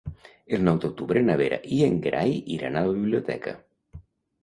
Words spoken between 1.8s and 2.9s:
en Gerai iran a